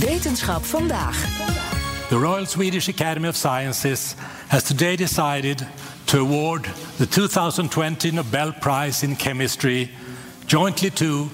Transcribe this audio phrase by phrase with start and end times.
[0.00, 1.14] Wetenschap vandaag.
[2.08, 4.16] The Royal Swedish Academy of Sciences
[4.48, 5.66] has today decided
[6.06, 6.64] to award
[6.98, 9.90] the 2020 Nobel Prize in Chemistry
[10.46, 11.28] jointly to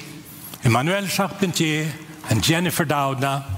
[0.65, 1.87] Emmanuel Charpentier
[2.29, 3.56] and Jennifer Doudna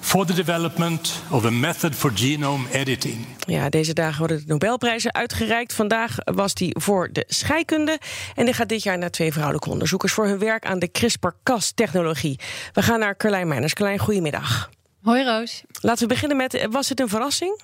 [0.00, 3.26] for the development of a method for genome editing.
[3.46, 5.72] Ja, deze dagen worden de Nobelprijzen uitgereikt.
[5.72, 7.98] Vandaag was die voor de scheikunde.
[8.34, 12.38] En die gaat dit jaar naar twee vrouwelijke onderzoekers voor hun werk aan de CRISPR-Cas-technologie.
[12.72, 13.72] We gaan naar Carlijn Meiners.
[13.72, 14.70] Carlijn, goedemiddag.
[15.02, 15.62] Hoi Roos.
[15.80, 17.60] Laten we beginnen met, was het een verrassing?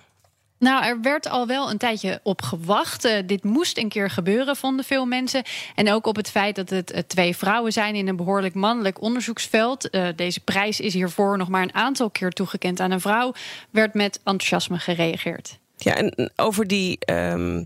[0.65, 3.05] Nou, er werd al wel een tijdje op gewacht.
[3.05, 5.43] Uh, dit moest een keer gebeuren, vonden veel mensen.
[5.75, 9.01] En ook op het feit dat het uh, twee vrouwen zijn in een behoorlijk mannelijk
[9.01, 9.95] onderzoeksveld.
[9.95, 13.33] Uh, deze prijs is hiervoor nog maar een aantal keer toegekend aan een vrouw.
[13.70, 15.59] Werd met enthousiasme gereageerd.
[15.77, 17.62] Ja, en over die um,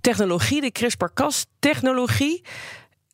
[0.00, 2.42] technologie, de CRISPR-Cas-technologie.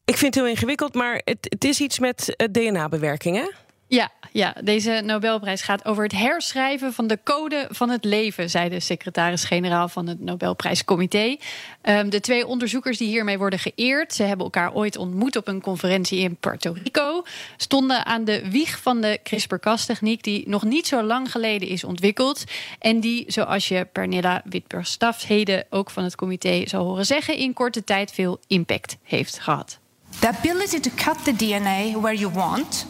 [0.05, 3.51] Ik vind het heel ingewikkeld, maar het, het is iets met DNA-bewerking, hè?
[3.91, 8.69] Ja, ja, deze Nobelprijs gaat over het herschrijven van de code van het leven, zei
[8.69, 11.37] de secretaris-generaal van het Nobelprijscomité.
[11.83, 15.61] Um, de twee onderzoekers die hiermee worden geëerd, ze hebben elkaar ooit ontmoet op een
[15.61, 17.23] conferentie in Puerto Rico,
[17.57, 22.45] stonden aan de wieg van de CRISPR-Cas-techniek, die nog niet zo lang geleden is ontwikkeld.
[22.79, 27.53] En die, zoals je Pernilla Witberg-Staff heden ook van het comité zal horen zeggen, in
[27.53, 29.79] korte tijd veel impact heeft gehad.
[30.19, 32.87] The ability to cut the DNA where you want.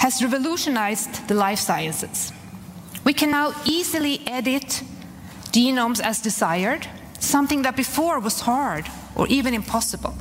[0.00, 2.32] Has revolutionized the life sciences.
[3.04, 4.82] We can now easily edit
[5.52, 10.14] genomes as desired, something that before was hard or even impossible.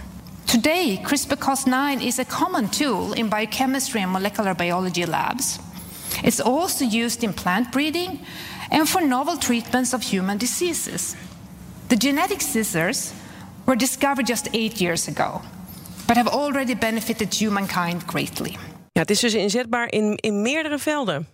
[0.47, 5.59] Today, CRISPR Cas9 is a common tool in biochemistry and molecular biology labs.
[6.25, 8.19] It's also used in plant breeding
[8.71, 11.15] and for novel treatments of human diseases.
[11.87, 13.13] The genetic scissors
[13.65, 15.41] were discovered just eight years ago,
[16.05, 18.57] but have already benefited humankind greatly.
[18.99, 21.27] Het is dus inzetbaar in, in meerdere velden.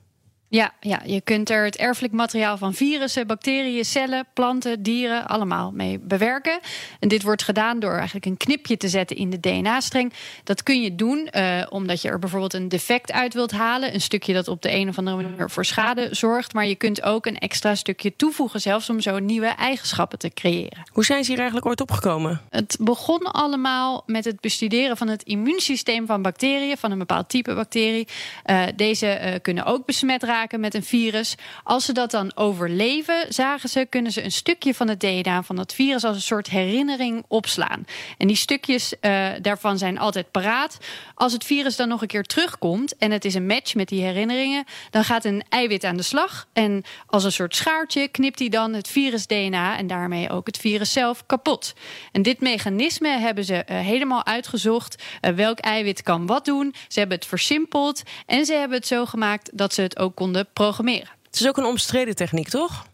[0.48, 5.72] Ja, ja, je kunt er het erfelijk materiaal van virussen, bacteriën, cellen, planten, dieren allemaal
[5.72, 6.60] mee bewerken.
[7.00, 10.14] En dit wordt gedaan door eigenlijk een knipje te zetten in de DNA-streng.
[10.44, 13.94] Dat kun je doen uh, omdat je er bijvoorbeeld een defect uit wilt halen.
[13.94, 16.54] Een stukje dat op de een of andere manier voor schade zorgt.
[16.54, 20.84] Maar je kunt ook een extra stukje toevoegen, zelfs om zo nieuwe eigenschappen te creëren.
[20.92, 22.42] Hoe zijn ze hier eigenlijk ooit opgekomen?
[22.50, 27.54] Het begon allemaal met het bestuderen van het immuunsysteem van bacteriën, van een bepaald type
[27.54, 28.08] bacterie.
[28.46, 31.36] Uh, deze uh, kunnen ook besmet met een virus.
[31.64, 35.56] Als ze dat dan overleven, zagen ze, kunnen ze een stukje van het DNA van
[35.56, 37.86] dat virus als een soort herinnering opslaan.
[38.18, 40.78] En die stukjes uh, daarvan zijn altijd paraat.
[41.16, 44.02] Als het virus dan nog een keer terugkomt en het is een match met die
[44.02, 46.48] herinneringen, dan gaat een eiwit aan de slag.
[46.54, 50.92] En als een soort schaartje knipt hij dan het virus-DNA en daarmee ook het virus
[50.92, 51.74] zelf kapot.
[52.12, 55.04] En dit mechanisme hebben ze uh, helemaal uitgezocht.
[55.22, 56.74] Uh, welk eiwit kan wat doen?
[56.88, 60.48] Ze hebben het versimpeld en ze hebben het zo gemaakt dat ze het ook konden
[60.54, 61.10] programmeren.
[61.24, 62.86] Het is ook een omstreden techniek, toch?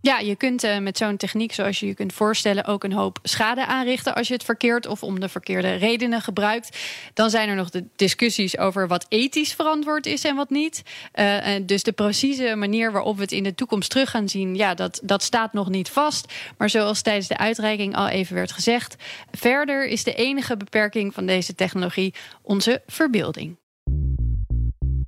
[0.00, 3.18] Ja, je kunt uh, met zo'n techniek, zoals je je kunt voorstellen, ook een hoop
[3.22, 6.78] schade aanrichten als je het verkeerd of om de verkeerde redenen gebruikt.
[7.14, 10.82] Dan zijn er nog de discussies over wat ethisch verantwoord is en wat niet.
[11.14, 14.74] Uh, dus de precieze manier waarop we het in de toekomst terug gaan zien, ja,
[14.74, 16.32] dat, dat staat nog niet vast.
[16.58, 18.96] Maar zoals tijdens de uitreiking al even werd gezegd,
[19.30, 23.60] verder is de enige beperking van deze technologie onze verbeelding.